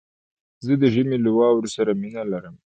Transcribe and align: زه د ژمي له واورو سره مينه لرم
زه 0.65 0.73
د 0.81 0.83
ژمي 0.93 1.17
له 1.25 1.29
واورو 1.37 1.73
سره 1.75 1.91
مينه 2.01 2.21
لرم 2.31 2.55